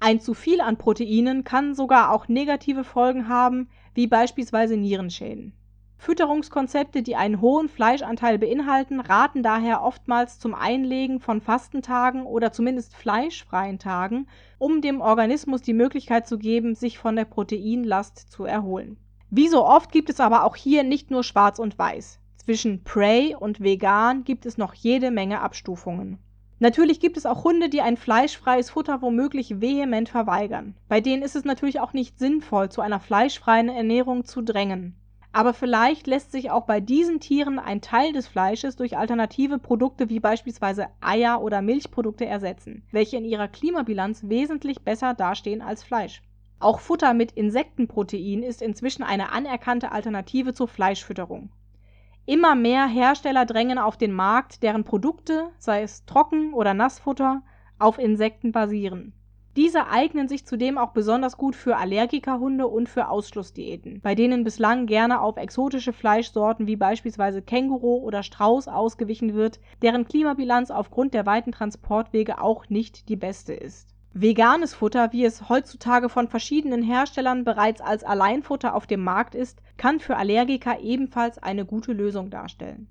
Ein 0.00 0.20
zu 0.20 0.34
viel 0.34 0.60
an 0.60 0.78
Proteinen 0.78 1.44
kann 1.44 1.76
sogar 1.76 2.10
auch 2.10 2.26
negative 2.26 2.82
Folgen 2.82 3.28
haben, 3.28 3.68
wie 3.94 4.08
beispielsweise 4.08 4.76
Nierenschäden. 4.76 5.52
Fütterungskonzepte, 6.02 7.04
die 7.04 7.14
einen 7.14 7.40
hohen 7.40 7.68
Fleischanteil 7.68 8.36
beinhalten, 8.36 8.98
raten 8.98 9.44
daher 9.44 9.84
oftmals 9.84 10.40
zum 10.40 10.52
Einlegen 10.52 11.20
von 11.20 11.40
Fastentagen 11.40 12.26
oder 12.26 12.50
zumindest 12.50 12.96
fleischfreien 12.96 13.78
Tagen, 13.78 14.26
um 14.58 14.80
dem 14.80 15.00
Organismus 15.00 15.62
die 15.62 15.74
Möglichkeit 15.74 16.26
zu 16.26 16.38
geben, 16.38 16.74
sich 16.74 16.98
von 16.98 17.14
der 17.14 17.24
Proteinlast 17.24 18.32
zu 18.32 18.44
erholen. 18.44 18.96
Wie 19.30 19.46
so 19.46 19.64
oft 19.64 19.92
gibt 19.92 20.10
es 20.10 20.18
aber 20.18 20.42
auch 20.42 20.56
hier 20.56 20.82
nicht 20.82 21.12
nur 21.12 21.22
schwarz 21.22 21.60
und 21.60 21.78
weiß. 21.78 22.18
Zwischen 22.36 22.82
Prey 22.82 23.36
und 23.38 23.60
Vegan 23.60 24.24
gibt 24.24 24.44
es 24.44 24.58
noch 24.58 24.74
jede 24.74 25.12
Menge 25.12 25.40
Abstufungen. 25.40 26.18
Natürlich 26.58 26.98
gibt 26.98 27.16
es 27.16 27.26
auch 27.26 27.44
Hunde, 27.44 27.68
die 27.68 27.80
ein 27.80 27.96
fleischfreies 27.96 28.70
Futter 28.70 29.02
womöglich 29.02 29.60
vehement 29.60 30.08
verweigern. 30.08 30.74
Bei 30.88 31.00
denen 31.00 31.22
ist 31.22 31.36
es 31.36 31.44
natürlich 31.44 31.78
auch 31.78 31.92
nicht 31.92 32.18
sinnvoll, 32.18 32.70
zu 32.70 32.80
einer 32.80 32.98
fleischfreien 32.98 33.68
Ernährung 33.68 34.24
zu 34.24 34.42
drängen. 34.42 34.96
Aber 35.34 35.54
vielleicht 35.54 36.06
lässt 36.06 36.30
sich 36.30 36.50
auch 36.50 36.66
bei 36.66 36.80
diesen 36.80 37.18
Tieren 37.18 37.58
ein 37.58 37.80
Teil 37.80 38.12
des 38.12 38.28
Fleisches 38.28 38.76
durch 38.76 38.98
alternative 38.98 39.58
Produkte 39.58 40.10
wie 40.10 40.20
beispielsweise 40.20 40.88
Eier 41.00 41.40
oder 41.40 41.62
Milchprodukte 41.62 42.26
ersetzen, 42.26 42.82
welche 42.92 43.16
in 43.16 43.24
ihrer 43.24 43.48
Klimabilanz 43.48 44.28
wesentlich 44.28 44.82
besser 44.82 45.14
dastehen 45.14 45.62
als 45.62 45.82
Fleisch. 45.82 46.22
Auch 46.60 46.80
Futter 46.80 47.14
mit 47.14 47.32
Insektenprotein 47.32 48.42
ist 48.42 48.60
inzwischen 48.60 49.02
eine 49.02 49.32
anerkannte 49.32 49.90
Alternative 49.90 50.52
zur 50.52 50.68
Fleischfütterung. 50.68 51.50
Immer 52.26 52.54
mehr 52.54 52.86
Hersteller 52.86 53.46
drängen 53.46 53.78
auf 53.78 53.96
den 53.96 54.12
Markt, 54.12 54.62
deren 54.62 54.84
Produkte, 54.84 55.48
sei 55.58 55.82
es 55.82 56.04
Trocken- 56.04 56.52
oder 56.52 56.74
Nassfutter, 56.74 57.42
auf 57.78 57.98
Insekten 57.98 58.52
basieren 58.52 59.14
diese 59.56 59.88
eignen 59.88 60.28
sich 60.28 60.46
zudem 60.46 60.78
auch 60.78 60.92
besonders 60.92 61.36
gut 61.36 61.54
für 61.54 61.76
Allergikerhunde 61.76 62.66
und 62.66 62.88
für 62.88 63.08
Ausschlussdiäten, 63.08 64.00
bei 64.00 64.14
denen 64.14 64.44
bislang 64.44 64.86
gerne 64.86 65.20
auf 65.20 65.36
exotische 65.36 65.92
Fleischsorten 65.92 66.66
wie 66.66 66.76
beispielsweise 66.76 67.42
Känguru 67.42 67.96
oder 67.98 68.22
Strauß 68.22 68.68
ausgewichen 68.68 69.34
wird, 69.34 69.60
deren 69.82 70.06
Klimabilanz 70.06 70.70
aufgrund 70.70 71.12
der 71.12 71.26
weiten 71.26 71.52
Transportwege 71.52 72.40
auch 72.40 72.70
nicht 72.70 73.10
die 73.10 73.16
beste 73.16 73.52
ist. 73.52 73.90
Veganes 74.14 74.74
Futter, 74.74 75.12
wie 75.12 75.24
es 75.24 75.48
heutzutage 75.48 76.08
von 76.08 76.28
verschiedenen 76.28 76.82
Herstellern 76.82 77.44
bereits 77.44 77.80
als 77.80 78.04
Alleinfutter 78.04 78.74
auf 78.74 78.86
dem 78.86 79.02
Markt 79.02 79.34
ist, 79.34 79.62
kann 79.76 80.00
für 80.00 80.16
Allergiker 80.16 80.80
ebenfalls 80.80 81.38
eine 81.38 81.64
gute 81.64 81.92
Lösung 81.92 82.28
darstellen. 82.28 82.88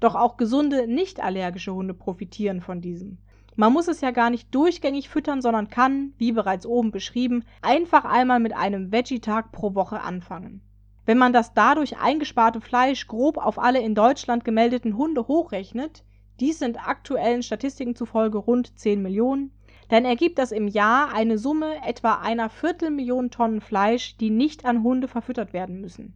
Doch 0.00 0.14
auch 0.14 0.36
gesunde, 0.36 0.86
nicht 0.86 1.22
allergische 1.22 1.74
Hunde 1.74 1.94
profitieren 1.94 2.60
von 2.60 2.80
diesem 2.80 3.18
man 3.56 3.72
muss 3.72 3.88
es 3.88 4.00
ja 4.00 4.10
gar 4.10 4.30
nicht 4.30 4.54
durchgängig 4.54 5.08
füttern, 5.08 5.42
sondern 5.42 5.68
kann, 5.68 6.12
wie 6.18 6.32
bereits 6.32 6.66
oben 6.66 6.90
beschrieben, 6.90 7.44
einfach 7.62 8.04
einmal 8.04 8.40
mit 8.40 8.54
einem 8.54 8.92
Veggie-Tag 8.92 9.52
pro 9.52 9.74
Woche 9.74 10.00
anfangen. 10.00 10.62
Wenn 11.06 11.18
man 11.18 11.32
das 11.32 11.54
dadurch 11.54 11.98
eingesparte 11.98 12.60
Fleisch 12.60 13.06
grob 13.06 13.36
auf 13.36 13.58
alle 13.58 13.80
in 13.80 13.94
Deutschland 13.94 14.44
gemeldeten 14.44 14.96
Hunde 14.96 15.28
hochrechnet, 15.28 16.04
dies 16.40 16.58
sind 16.58 16.88
aktuellen 16.88 17.42
Statistiken 17.42 17.94
zufolge 17.94 18.38
rund 18.38 18.78
10 18.78 19.02
Millionen, 19.02 19.52
dann 19.88 20.04
ergibt 20.04 20.38
das 20.38 20.50
im 20.50 20.66
Jahr 20.66 21.12
eine 21.12 21.38
Summe 21.38 21.76
etwa 21.86 22.14
einer 22.14 22.48
Viertelmillion 22.48 23.30
Tonnen 23.30 23.60
Fleisch, 23.60 24.16
die 24.16 24.30
nicht 24.30 24.64
an 24.64 24.82
Hunde 24.82 25.08
verfüttert 25.08 25.52
werden 25.52 25.80
müssen. 25.80 26.14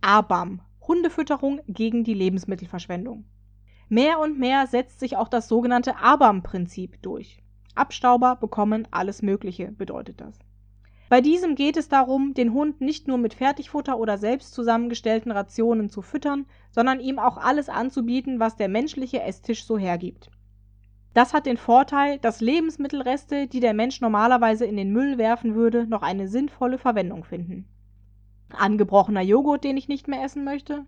ABAM 0.00 0.60
Hundefütterung 0.86 1.60
gegen 1.66 2.04
die 2.04 2.14
Lebensmittelverschwendung. 2.14 3.24
Mehr 3.88 4.18
und 4.18 4.38
mehr 4.38 4.66
setzt 4.66 5.00
sich 5.00 5.16
auch 5.16 5.28
das 5.28 5.48
sogenannte 5.48 5.96
ABAM-Prinzip 5.96 7.02
durch. 7.02 7.38
Abstauber 7.74 8.36
bekommen 8.36 8.88
alles 8.90 9.22
Mögliche, 9.22 9.72
bedeutet 9.72 10.20
das. 10.20 10.38
Bei 11.10 11.20
diesem 11.20 11.54
geht 11.54 11.76
es 11.76 11.88
darum, 11.88 12.34
den 12.34 12.52
Hund 12.54 12.80
nicht 12.80 13.08
nur 13.08 13.18
mit 13.18 13.34
Fertigfutter 13.34 13.98
oder 13.98 14.16
selbst 14.16 14.54
zusammengestellten 14.54 15.30
Rationen 15.30 15.90
zu 15.90 16.02
füttern, 16.02 16.46
sondern 16.70 16.98
ihm 16.98 17.18
auch 17.18 17.36
alles 17.36 17.68
anzubieten, 17.68 18.40
was 18.40 18.56
der 18.56 18.68
menschliche 18.68 19.22
Esstisch 19.22 19.64
so 19.64 19.78
hergibt. 19.78 20.30
Das 21.12 21.32
hat 21.32 21.46
den 21.46 21.56
Vorteil, 21.56 22.18
dass 22.18 22.40
Lebensmittelreste, 22.40 23.46
die 23.46 23.60
der 23.60 23.74
Mensch 23.74 24.00
normalerweise 24.00 24.64
in 24.64 24.76
den 24.76 24.92
Müll 24.92 25.18
werfen 25.18 25.54
würde, 25.54 25.86
noch 25.86 26.02
eine 26.02 26.26
sinnvolle 26.26 26.78
Verwendung 26.78 27.22
finden. 27.22 27.68
Angebrochener 28.50 29.22
Joghurt, 29.22 29.62
den 29.62 29.76
ich 29.76 29.88
nicht 29.88 30.08
mehr 30.08 30.24
essen 30.24 30.42
möchte, 30.42 30.86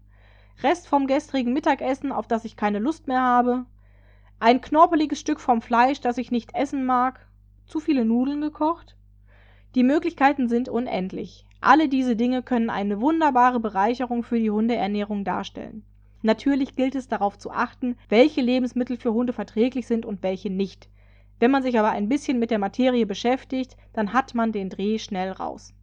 Rest 0.62 0.88
vom 0.88 1.06
gestrigen 1.06 1.52
Mittagessen, 1.52 2.12
auf 2.12 2.26
das 2.26 2.44
ich 2.44 2.56
keine 2.56 2.78
Lust 2.78 3.08
mehr 3.08 3.20
habe, 3.20 3.66
ein 4.38 4.60
knorpeliges 4.60 5.18
Stück 5.18 5.40
vom 5.40 5.62
Fleisch, 5.62 6.00
das 6.00 6.18
ich 6.18 6.30
nicht 6.30 6.54
essen 6.54 6.84
mag, 6.84 7.26
zu 7.66 7.80
viele 7.80 8.04
Nudeln 8.04 8.40
gekocht. 8.40 8.96
Die 9.74 9.82
Möglichkeiten 9.82 10.48
sind 10.48 10.68
unendlich. 10.68 11.46
Alle 11.60 11.88
diese 11.88 12.16
Dinge 12.16 12.42
können 12.42 12.70
eine 12.70 13.00
wunderbare 13.00 13.60
Bereicherung 13.60 14.22
für 14.22 14.38
die 14.38 14.50
Hundeernährung 14.50 15.24
darstellen. 15.24 15.84
Natürlich 16.22 16.76
gilt 16.76 16.94
es 16.94 17.08
darauf 17.08 17.38
zu 17.38 17.50
achten, 17.50 17.96
welche 18.08 18.40
Lebensmittel 18.40 18.96
für 18.96 19.12
Hunde 19.12 19.32
verträglich 19.32 19.86
sind 19.86 20.04
und 20.04 20.22
welche 20.22 20.50
nicht. 20.50 20.88
Wenn 21.38 21.50
man 21.50 21.62
sich 21.62 21.78
aber 21.78 21.90
ein 21.90 22.08
bisschen 22.08 22.38
mit 22.38 22.50
der 22.50 22.58
Materie 22.58 23.06
beschäftigt, 23.06 23.76
dann 23.92 24.12
hat 24.12 24.34
man 24.34 24.52
den 24.52 24.70
Dreh 24.70 24.98
schnell 24.98 25.32
raus. 25.32 25.74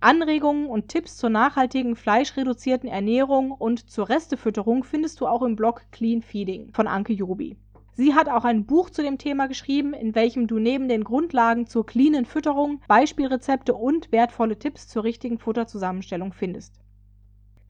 Anregungen 0.00 0.66
und 0.66 0.88
Tipps 0.88 1.16
zur 1.16 1.28
nachhaltigen 1.28 1.96
fleischreduzierten 1.96 2.88
Ernährung 2.88 3.50
und 3.50 3.90
zur 3.90 4.08
Restefütterung 4.08 4.84
findest 4.84 5.20
du 5.20 5.26
auch 5.26 5.42
im 5.42 5.56
Blog 5.56 5.82
Clean 5.90 6.22
Feeding 6.22 6.72
von 6.72 6.86
Anke 6.86 7.12
Jobi. 7.12 7.56
Sie 7.94 8.14
hat 8.14 8.28
auch 8.28 8.44
ein 8.44 8.64
Buch 8.64 8.90
zu 8.90 9.02
dem 9.02 9.18
Thema 9.18 9.48
geschrieben, 9.48 9.92
in 9.92 10.14
welchem 10.14 10.46
du 10.46 10.60
neben 10.60 10.86
den 10.88 11.02
Grundlagen 11.02 11.66
zur 11.66 11.84
cleanen 11.84 12.26
Fütterung 12.26 12.80
Beispielrezepte 12.86 13.74
und 13.74 14.12
wertvolle 14.12 14.56
Tipps 14.56 14.86
zur 14.86 15.02
richtigen 15.02 15.38
Futterzusammenstellung 15.38 16.32
findest. 16.32 16.78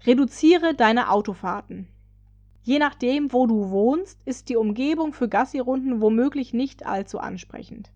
Reduziere 0.05 0.75
deine 0.75 1.11
Autofahrten. 1.11 1.89
Je 2.63 2.79
nachdem, 2.79 3.33
wo 3.33 3.47
du 3.47 3.71
wohnst, 3.71 4.21
ist 4.27 4.51
die 4.51 4.57
Umgebung 4.57 5.15
für 5.15 5.31
Gassirunden 5.31 6.03
womöglich 6.03 6.53
nicht 6.53 6.85
allzu 6.85 7.21
ansprechend. 7.21 7.91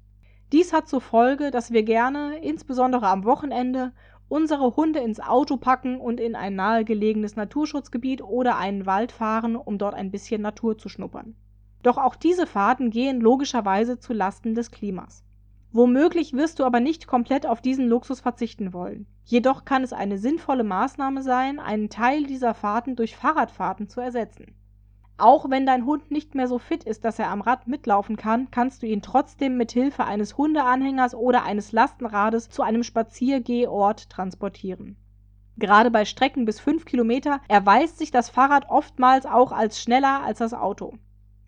Dies 0.53 0.73
hat 0.73 0.87
zur 0.87 1.03
Folge, 1.03 1.51
dass 1.51 1.71
wir 1.71 1.83
gerne, 1.83 2.39
insbesondere 2.39 3.09
am 3.09 3.25
Wochenende, 3.25 3.93
unsere 4.33 4.77
Hunde 4.77 5.01
ins 5.01 5.21
Auto 5.21 5.59
packen 5.59 6.01
und 6.01 6.19
in 6.19 6.35
ein 6.35 6.57
nahegelegenes 6.57 7.37
Naturschutzgebiet 7.37 8.23
oder 8.23 8.57
einen 8.57 8.87
Wald 8.87 9.13
fahren, 9.13 9.57
um 9.57 9.77
dort 9.77 9.95
ein 9.95 10.11
bisschen 10.11 10.41
Natur 10.41 10.79
zu 10.79 10.89
schnuppern. 10.89 11.35
Doch 11.83 11.99
auch 11.99 12.17
diese 12.17 12.47
Fahrten 12.47 12.89
gehen 12.89 13.21
logischerweise 13.21 13.99
zu 13.99 14.15
Lasten 14.15 14.55
des 14.55 14.71
Klimas. 14.71 15.23
Womöglich 15.71 16.33
wirst 16.33 16.61
du 16.61 16.65
aber 16.65 16.81
nicht 16.81 17.07
komplett 17.07 17.45
auf 17.45 17.61
diesen 17.61 17.89
Luxus 17.89 18.21
verzichten 18.21 18.73
wollen. 18.73 19.07
Jedoch 19.27 19.67
kann 19.67 19.83
es 19.83 19.93
eine 19.93 20.17
sinnvolle 20.17 20.65
Maßnahme 20.65 21.23
sein, 21.23 21.61
einen 21.61 21.91
Teil 21.91 22.25
dieser 22.25 22.55
Fahrten 22.55 22.97
durch 22.97 23.15
Fahrradfahrten 23.17 23.87
zu 23.91 24.01
ersetzen. 24.01 24.55
Auch 25.23 25.49
wenn 25.49 25.67
dein 25.67 25.87
Hund 25.87 26.11
nicht 26.11 26.35
mehr 26.35 26.49
so 26.49 26.59
fit 26.59 26.83
ist, 26.83 27.05
dass 27.05 27.21
er 27.21 27.31
am 27.31 27.43
Rad 27.43 27.69
mitlaufen 27.69 28.17
kann, 28.17 28.51
kannst 28.51 28.83
du 28.83 28.89
ihn 28.89 29.03
trotzdem 29.03 29.57
mit 29.57 29.71
Hilfe 29.71 30.05
eines 30.05 30.37
Hundeanhängers 30.37 31.15
oder 31.15 31.45
eines 31.45 31.71
Lastenrades 31.71 32.51
zu 32.51 32.63
einem 32.63 32.83
Spaziergehort 32.83 34.11
transportieren. 34.11 34.97
Gerade 35.57 35.93
bei 35.93 36.07
Strecken 36.07 36.45
bis 36.45 36.59
5 36.59 36.87
Kilometer 36.87 37.41
erweist 37.47 37.99
sich 37.99 38.11
das 38.11 38.31
Fahrrad 38.31 38.69
oftmals 38.69 39.25
auch 39.25 39.53
als 39.53 39.81
schneller 39.81 40.25
als 40.25 40.41
das 40.41 40.55
Auto. 40.55 40.95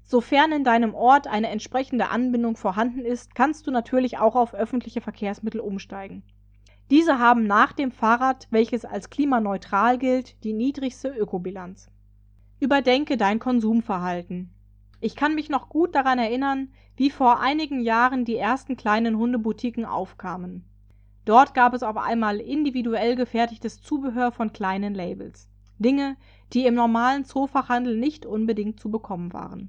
Sofern 0.05 0.53
in 0.53 0.63
deinem 0.63 0.95
Ort 0.95 1.27
eine 1.27 1.49
entsprechende 1.49 2.11
Anbindung 2.11 2.57
vorhanden 2.57 3.05
ist, 3.05 3.35
kannst 3.35 3.67
du 3.67 3.73
natürlich 3.73 4.19
auch 4.19 4.37
auf 4.37 4.55
öffentliche 4.55 5.01
Verkehrsmittel 5.01 5.61
umsteigen. 5.61 6.23
Diese 6.93 7.19
haben 7.19 7.49
nach 7.49 7.73
dem 7.73 7.91
Fahrrad, 7.91 8.47
welches 8.53 8.85
als 8.85 9.11
klimaneutral 9.11 9.99
gilt, 9.99 10.45
die 10.45 10.53
niedrigste 10.53 11.09
Ökobilanz. 11.09 11.91
Überdenke 12.65 13.19
dein 13.19 13.41
Konsumverhalten. 13.41 14.49
Ich 15.03 15.17
kann 15.17 15.35
mich 15.35 15.51
noch 15.51 15.69
gut 15.69 15.95
daran 15.95 16.19
erinnern, 16.19 16.71
wie 16.97 17.11
vor 17.11 17.39
einigen 17.39 17.83
Jahren 17.83 18.25
die 18.25 18.39
ersten 18.39 18.79
kleinen 18.79 19.19
Hundeboutiquen 19.19 19.85
aufkamen. 19.85 20.65
Dort 21.27 21.53
gab 21.53 21.75
es 21.75 21.83
auf 21.83 21.99
einmal 21.99 22.41
individuell 22.41 23.17
gefertigtes 23.17 23.83
Zubehör 23.83 24.33
von 24.33 24.55
kleinen 24.55 24.95
Labels. 24.95 25.51
Dinge, 25.79 26.17
die 26.55 26.65
im 26.65 26.75
normalen 26.75 27.27
Zoofachhandel 27.27 27.99
nicht 27.99 28.25
unbedingt 28.25 28.81
zu 28.81 28.91
bekommen 28.91 29.35
waren. 29.35 29.69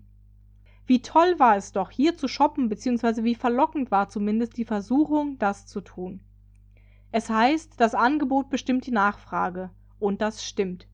Wie 0.85 1.01
toll 1.01 1.37
war 1.37 1.57
es 1.57 1.73
doch, 1.73 1.91
hier 1.91 2.15
zu 2.15 2.29
shoppen, 2.29 2.69
beziehungsweise 2.69 3.25
wie 3.25 3.35
verlockend 3.35 3.91
war 3.91 4.07
zumindest 4.07 4.55
die 4.55 4.63
Versuchung, 4.63 5.37
das 5.37 5.67
zu 5.67 5.81
tun. 5.81 6.21
Es 7.11 7.29
heißt, 7.29 7.73
das 7.75 7.93
Angebot 7.93 8.49
bestimmt 8.49 8.87
die 8.87 8.91
Nachfrage. 8.91 9.71
Und 9.99 10.21
das 10.21 10.45
stimmt. 10.45 10.87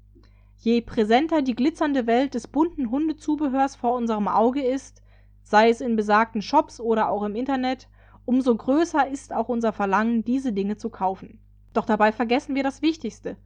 Je 0.63 0.79
präsenter 0.81 1.41
die 1.41 1.55
glitzernde 1.55 2.05
Welt 2.05 2.35
des 2.35 2.47
bunten 2.47 2.91
Hundezubehörs 2.91 3.75
vor 3.75 3.95
unserem 3.95 4.27
Auge 4.27 4.61
ist, 4.61 5.01
sei 5.41 5.69
es 5.69 5.81
in 5.81 5.95
besagten 5.95 6.43
Shops 6.43 6.79
oder 6.79 7.09
auch 7.09 7.23
im 7.23 7.33
Internet, 7.33 7.89
umso 8.25 8.55
größer 8.55 9.07
ist 9.07 9.33
auch 9.33 9.49
unser 9.49 9.73
Verlangen, 9.73 10.23
diese 10.23 10.53
Dinge 10.53 10.77
zu 10.77 10.91
kaufen. 10.91 11.39
Doch 11.73 11.87
dabei 11.87 12.11
vergessen 12.11 12.53
wir 12.53 12.61
das 12.61 12.83
Wichtigste. 12.83 13.37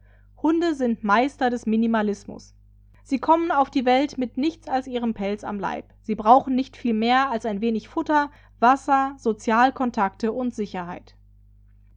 Hunde 0.42 0.74
sind 0.74 1.04
Meister 1.04 1.48
des 1.48 1.64
Minimalismus. 1.64 2.54
Sie 3.02 3.18
kommen 3.18 3.50
auf 3.50 3.70
die 3.70 3.86
Welt 3.86 4.18
mit 4.18 4.36
nichts 4.36 4.68
als 4.68 4.86
ihrem 4.86 5.14
Pelz 5.14 5.42
am 5.42 5.58
Leib. 5.58 5.94
Sie 6.02 6.16
brauchen 6.16 6.54
nicht 6.54 6.76
viel 6.76 6.92
mehr 6.92 7.30
als 7.30 7.46
ein 7.46 7.62
wenig 7.62 7.88
Futter, 7.88 8.30
Wasser, 8.60 9.14
Sozialkontakte 9.16 10.32
und 10.32 10.54
Sicherheit. 10.54 11.16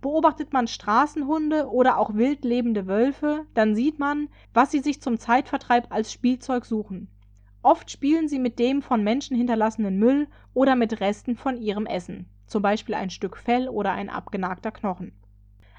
Beobachtet 0.02 0.54
man 0.54 0.68
Straßenhunde 0.68 1.68
oder 1.68 1.98
auch 1.98 2.14
wild 2.14 2.46
lebende 2.46 2.88
Wölfe, 2.88 3.46
dann 3.54 3.76
sieht 3.76 4.00
man, 4.00 4.30
was 4.54 4.72
sie 4.72 4.80
sich 4.80 5.02
zum 5.02 5.20
Zeitvertreib 5.20 5.92
als 5.92 6.14
Spielzeug 6.14 6.66
suchen. 6.66 7.10
Oft 7.62 7.92
spielen 7.92 8.30
sie 8.30 8.40
mit 8.40 8.58
dem 8.60 8.82
von 8.82 9.04
Menschen 9.04 9.36
hinterlassenen 9.36 10.00
Müll 10.00 10.28
oder 10.54 10.76
mit 10.78 11.02
Resten 11.02 11.36
von 11.36 11.58
ihrem 11.58 11.86
Essen, 11.86 12.30
zum 12.48 12.62
Beispiel 12.62 12.96
ein 12.96 13.10
Stück 13.10 13.36
Fell 13.36 13.68
oder 13.68 13.92
ein 13.92 14.10
abgenagter 14.10 14.72
Knochen. 14.72 15.12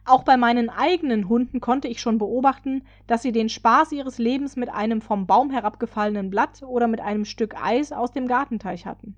Auch 0.05 0.23
bei 0.23 0.37
meinen 0.37 0.69
eigenen 0.69 1.29
Hunden 1.29 1.61
konnte 1.61 1.89
ich 1.89 2.01
schon 2.01 2.19
beobachten, 2.19 2.83
dass 3.07 3.23
sie 3.23 3.33
den 3.33 3.49
Spaß 3.49 3.93
ihres 3.93 4.19
Lebens 4.19 4.57
mit 4.57 4.69
einem 4.69 5.01
vom 5.01 5.27
Baum 5.27 5.51
herabgefallenen 5.51 6.31
Blatt 6.31 6.63
oder 6.63 6.89
mit 6.89 7.01
einem 7.01 7.25
Stück 7.25 7.55
Eis 7.63 7.93
aus 7.93 8.13
dem 8.13 8.27
Gartenteich 8.27 8.87
hatten. 8.87 9.17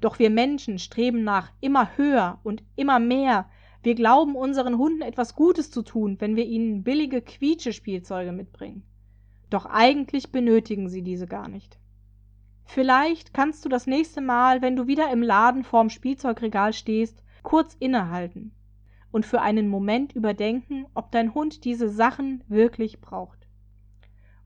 Doch 0.00 0.18
wir 0.18 0.30
Menschen 0.30 0.78
streben 0.78 1.24
nach 1.24 1.50
immer 1.60 1.96
höher 1.96 2.38
und 2.42 2.62
immer 2.76 2.98
mehr, 2.98 3.46
wir 3.84 3.94
glauben, 3.94 4.34
unseren 4.34 4.78
Hunden 4.78 5.02
etwas 5.02 5.34
Gutes 5.34 5.70
zu 5.70 5.82
tun, 5.82 6.16
wenn 6.18 6.36
wir 6.36 6.46
ihnen 6.46 6.82
billige 6.84 7.20
Quietschespielzeuge 7.20 8.32
mitbringen. 8.32 8.82
Doch 9.50 9.66
eigentlich 9.66 10.32
benötigen 10.32 10.88
sie 10.88 11.02
diese 11.02 11.26
gar 11.26 11.48
nicht. 11.48 11.78
Vielleicht 12.64 13.34
kannst 13.34 13.62
du 13.64 13.68
das 13.68 13.86
nächste 13.86 14.22
Mal, 14.22 14.62
wenn 14.62 14.74
du 14.74 14.86
wieder 14.86 15.10
im 15.12 15.22
Laden 15.22 15.64
vorm 15.64 15.90
Spielzeugregal 15.90 16.72
stehst, 16.72 17.22
kurz 17.42 17.76
innehalten 17.78 18.52
und 19.12 19.26
für 19.26 19.42
einen 19.42 19.68
Moment 19.68 20.14
überdenken, 20.14 20.86
ob 20.94 21.12
dein 21.12 21.34
Hund 21.34 21.66
diese 21.66 21.90
Sachen 21.90 22.42
wirklich 22.48 23.02
braucht. 23.02 23.46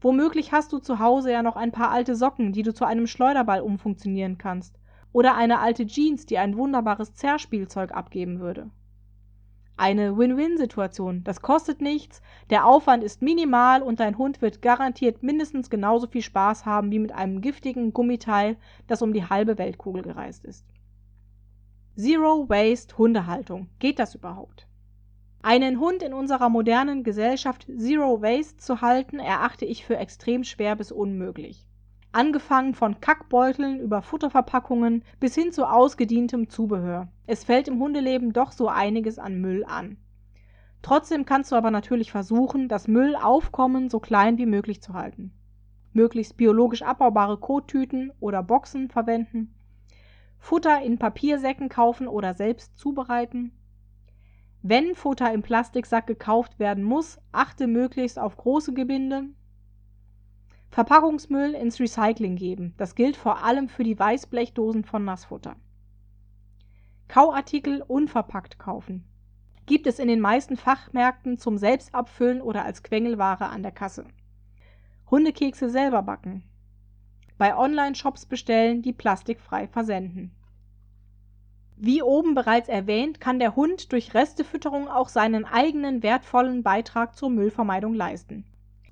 Womöglich 0.00 0.50
hast 0.50 0.73
du 0.73 0.78
zu 0.78 0.99
Hause 0.99 1.30
ja 1.30 1.45
noch 1.45 1.54
ein 1.57 1.71
paar 1.71 1.90
alte 1.90 2.16
Socken, 2.16 2.52
die 2.52 2.64
du 2.64 2.75
zu 2.75 2.85
einem 2.85 3.07
Schleuderball 3.07 3.61
umfunktionieren 3.61 4.37
kannst, 4.37 4.80
oder 5.12 5.37
eine 5.37 5.61
alte 5.61 5.87
Jeans, 5.87 6.26
die 6.26 6.38
ein 6.38 6.57
wunderbares 6.57 7.14
Zerrspielzeug 7.14 7.92
abgeben 7.92 8.40
würde 8.40 8.71
eine 9.78 10.16
Win-Win-Situation. 10.16 11.23
Das 11.25 11.42
kostet 11.42 11.80
nichts, 11.80 12.20
der 12.50 12.66
Aufwand 12.66 13.04
ist 13.04 13.23
minimal 13.23 13.82
und 13.82 14.00
dein 14.00 14.18
Hund 14.18 14.42
wird 14.42 14.62
garantiert 14.62 15.23
mindestens 15.23 15.70
genauso 15.70 16.06
viel 16.06 16.23
Spaß 16.23 16.66
haben 16.66 16.90
wie 16.90 16.99
mit 16.99 17.12
einem 17.12 17.40
giftigen 17.40 17.92
Gummiteil, 17.92 18.56
das 18.87 19.02
um 19.02 19.12
die 19.12 19.25
halbe 19.25 19.58
Weltkugel 19.58 20.02
gereist 20.02 20.44
ist. 20.44 20.66
Zero 21.97 22.49
Waste 22.49 22.97
Hundehaltung. 22.99 23.68
Geht 23.78 23.99
das 23.99 24.14
überhaupt? 24.14 24.66
Einen 25.42 25.78
Hund 25.80 26.02
in 26.02 26.12
unserer 26.12 26.49
modernen 26.49 27.04
Gesellschaft 27.04 27.66
Zero 27.76 28.20
Waste 28.23 28.56
zu 28.56 28.80
halten, 28.80 29.18
erachte 29.18 29.64
ich 29.64 29.85
für 29.85 29.97
extrem 29.97 30.44
schwer 30.44 30.75
bis 30.76 30.90
unmöglich 30.90 31.67
angefangen 32.12 32.75
von 32.75 33.00
Kackbeuteln 33.00 33.81
über 33.81 34.03
Futterverpackungen 34.03 35.05
bis 35.21 35.35
hin 35.35 35.53
zu 35.53 35.65
ausgedientem 35.71 36.49
Zubehör. 36.49 37.09
Es 37.27 37.45
fällt 37.45 37.69
im 37.69 37.79
Hundeleben 37.81 38.33
doch 38.33 38.53
so 38.53 38.69
einiges 38.69 39.19
an 39.19 39.41
Müll 39.41 39.65
an. 39.65 39.99
Trotzdem 40.83 41.25
kannst 41.27 41.53
du 41.53 41.57
aber 41.57 41.71
natürlich 41.71 42.11
versuchen, 42.11 42.69
das 42.69 42.88
Müllaufkommen 42.88 43.91
so 43.91 44.00
klein 44.00 44.38
wie 44.38 44.47
möglich 44.47 44.81
zu 44.81 44.95
halten. 44.95 45.33
Möglichst 45.93 46.37
biologisch 46.37 46.83
abbaubare 46.83 47.38
Kottüten 47.38 48.12
oder 48.21 48.43
Boxen 48.43 48.88
verwenden, 48.88 49.55
Futter 50.38 50.81
in 50.83 50.99
Papiersäcken 50.99 51.69
kaufen 51.69 52.07
oder 52.07 52.35
selbst 52.35 52.79
zubereiten. 52.79 53.53
Wenn 54.62 54.95
Futter 54.95 55.33
im 55.33 55.43
Plastiksack 55.43 56.07
gekauft 56.07 56.59
werden 56.59 56.85
muss, 56.85 57.19
achte 57.33 57.67
möglichst 57.67 58.19
auf 58.19 58.37
große 58.37 58.73
Gebinde, 58.73 59.25
Verpackungsmüll 60.70 61.54
ins 61.54 61.80
Recycling 61.80 62.37
geben. 62.37 62.75
Das 62.76 62.94
gilt 62.94 63.16
vor 63.16 63.44
allem 63.44 63.68
für 63.68 63.84
die 63.84 63.98
Weißblechdosen 63.98 64.84
von 64.84 65.04
Nassfutter. 65.04 65.56
Kauartikel 67.08 67.82
unverpackt 67.82 68.58
kaufen. 68.58 69.04
Gibt 69.64 69.87
es 69.87 69.98
in 69.98 70.08
den 70.08 70.20
meisten 70.20 70.56
Fachmärkten 70.56 71.38
zum 71.38 71.58
Selbstabfüllen 71.58 72.40
oder 72.40 72.64
als 72.64 72.82
Quengelware 72.82 73.46
an 73.46 73.62
der 73.62 73.72
Kasse. 73.72 74.06
Hundekekse 75.10 75.70
selber 75.70 76.02
backen. 76.02 76.44
Bei 77.38 77.56
Online-Shops 77.56 78.26
bestellen, 78.26 78.82
die 78.82 78.92
plastikfrei 78.92 79.68
versenden. 79.68 80.32
Wie 81.76 82.02
oben 82.02 82.34
bereits 82.34 82.68
erwähnt, 82.68 83.20
kann 83.20 83.38
der 83.38 83.54
Hund 83.54 83.92
durch 83.92 84.12
Restefütterung 84.12 84.88
auch 84.88 85.08
seinen 85.08 85.44
eigenen 85.44 86.02
wertvollen 86.02 86.62
Beitrag 86.62 87.16
zur 87.16 87.30
Müllvermeidung 87.30 87.94
leisten. 87.94 88.44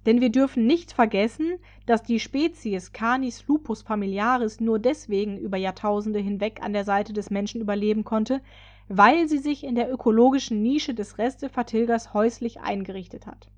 Denn 0.06 0.20
wir 0.20 0.30
dürfen 0.30 0.66
nicht 0.66 0.92
vergessen, 0.92 1.58
dass 1.84 2.04
die 2.04 2.20
Spezies 2.20 2.92
Canis 2.92 3.44
lupus 3.48 3.82
familiaris 3.82 4.60
nur 4.60 4.78
deswegen 4.78 5.36
über 5.36 5.56
Jahrtausende 5.56 6.20
hinweg 6.20 6.60
an 6.62 6.72
der 6.72 6.84
Seite 6.84 7.12
des 7.12 7.30
Menschen 7.30 7.60
überleben 7.60 8.04
konnte, 8.04 8.40
weil 8.88 9.28
sie 9.28 9.38
sich 9.38 9.64
in 9.64 9.74
der 9.74 9.92
ökologischen 9.92 10.62
Nische 10.62 10.94
des 10.94 11.18
Restevertilgers 11.18 12.14
häuslich 12.14 12.60
eingerichtet 12.60 13.26
hat. 13.26 13.50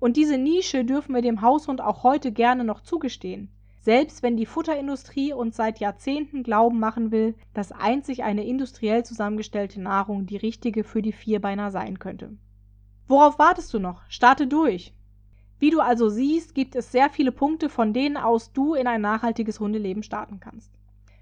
Und 0.00 0.16
diese 0.16 0.38
Nische 0.38 0.86
dürfen 0.86 1.14
wir 1.14 1.20
dem 1.20 1.42
Haushund 1.42 1.82
auch 1.82 2.02
heute 2.02 2.32
gerne 2.32 2.64
noch 2.64 2.80
zugestehen, 2.80 3.50
selbst 3.82 4.22
wenn 4.22 4.38
die 4.38 4.46
Futterindustrie 4.46 5.34
uns 5.34 5.56
seit 5.56 5.80
Jahrzehnten 5.80 6.42
glauben 6.42 6.80
machen 6.80 7.10
will, 7.10 7.34
dass 7.52 7.72
einzig 7.72 8.24
eine 8.24 8.44
industriell 8.44 9.04
zusammengestellte 9.04 9.82
Nahrung 9.82 10.24
die 10.24 10.38
richtige 10.38 10.82
für 10.82 11.02
die 11.02 11.12
Vierbeiner 11.12 11.70
sein 11.70 11.98
könnte. 11.98 12.34
Worauf 13.06 13.38
wartest 13.38 13.74
du 13.74 13.78
noch? 13.78 14.00
Starte 14.08 14.46
durch! 14.46 14.94
Wie 15.64 15.70
du 15.70 15.80
also 15.80 16.10
siehst, 16.10 16.54
gibt 16.54 16.76
es 16.76 16.92
sehr 16.92 17.08
viele 17.08 17.32
Punkte, 17.32 17.70
von 17.70 17.94
denen 17.94 18.18
aus 18.18 18.52
du 18.52 18.74
in 18.74 18.86
ein 18.86 19.00
nachhaltiges 19.00 19.60
Hundeleben 19.60 20.02
starten 20.02 20.38
kannst. 20.38 20.70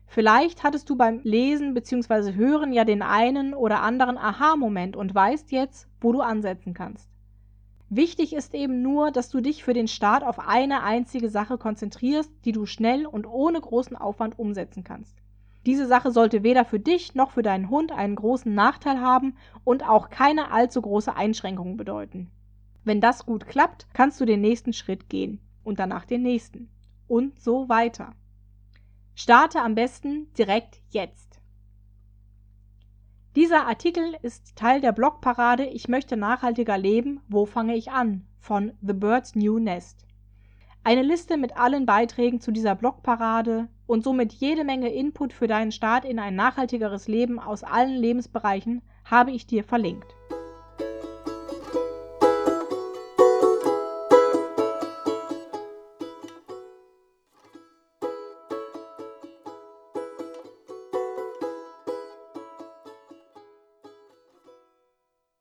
Vielleicht 0.09 0.65
hattest 0.65 0.91
du 0.91 0.97
beim 0.97 1.21
Lesen 1.23 1.75
bzw. 1.75 2.35
Hören 2.35 2.73
ja 2.73 2.85
den 2.85 3.03
einen 3.03 3.55
oder 3.55 3.83
anderen 3.83 4.19
Aha-Moment 4.19 4.97
und 4.97 5.15
weißt 5.15 5.53
jetzt, 5.53 5.87
wo 6.01 6.11
du 6.11 6.23
ansetzen 6.23 6.75
kannst. 6.75 7.09
Wichtig 7.89 8.33
ist 8.33 8.53
eben 8.53 8.83
nur, 8.83 9.13
dass 9.13 9.31
du 9.31 9.41
dich 9.41 9.63
für 9.63 9.75
den 9.75 9.87
Start 9.87 10.25
auf 10.25 10.41
eine 10.41 10.83
einzige 10.83 11.29
Sache 11.29 11.57
konzentrierst, 11.57 12.33
die 12.45 12.51
du 12.51 12.67
schnell 12.67 13.07
und 13.07 13.29
ohne 13.29 13.61
großen 13.61 13.97
Aufwand 13.97 14.41
umsetzen 14.41 14.83
kannst. 14.83 15.15
Diese 15.67 15.87
Sache 15.87 16.11
sollte 16.11 16.43
weder 16.43 16.65
für 16.65 16.81
dich 16.81 17.15
noch 17.15 17.31
für 17.31 17.43
deinen 17.43 17.71
Hund 17.71 17.93
einen 17.93 18.17
großen 18.17 18.53
Nachteil 18.53 19.01
haben 19.01 19.37
und 19.63 19.89
auch 19.89 20.11
keine 20.11 20.51
allzu 20.51 20.83
große 20.83 21.15
Einschränkung 21.15 21.77
bedeuten. 21.77 22.33
Wenn 22.85 23.01
das 23.01 23.27
gut 23.27 23.47
klappt, 23.47 23.87
kannst 23.93 24.21
du 24.21 24.25
den 24.25 24.41
nächsten 24.41 24.73
Schritt 24.73 25.09
gehen 25.09 25.41
und 25.63 25.79
danach 25.79 26.05
den 26.05 26.23
nächsten 26.23 26.69
und 27.07 27.39
so 27.41 27.69
weiter. 27.69 28.15
Starte 29.15 29.61
am 29.61 29.75
besten 29.75 30.33
direkt 30.35 30.81
jetzt. 30.91 31.41
Dieser 33.37 33.67
Artikel 33.67 34.17
ist 34.23 34.57
Teil 34.57 34.81
der 34.81 34.93
Blogparade 34.93 35.65
Ich 35.65 35.89
möchte 35.89 36.17
nachhaltiger 36.17 36.77
leben, 36.77 37.21
wo 37.29 37.47
fange 37.47 37.77
ich 37.77 37.91
an? 37.91 38.27
von 38.39 38.73
The 38.83 38.93
Bird's 38.93 39.37
New 39.37 39.59
Nest. 39.61 40.05
Eine 40.85 41.03
Liste 41.03 41.37
mit 41.37 41.57
allen 41.57 41.87
Beiträgen 41.87 42.41
zu 42.41 42.51
dieser 42.51 42.75
Blogparade 42.75 43.69
und 43.87 44.03
somit 44.03 44.33
jede 44.33 44.65
Menge 44.65 44.93
Input 44.93 45.33
für 45.33 45.47
deinen 45.47 45.71
Start 45.71 46.05
in 46.05 46.19
ein 46.19 46.35
nachhaltigeres 46.35 47.07
Leben 47.07 47.39
aus 47.39 47.63
allen 47.63 47.95
Lebensbereichen 47.95 48.83
habe 49.05 49.31
ich 49.31 49.47
dir 49.47 49.63
verlinkt. 49.63 50.17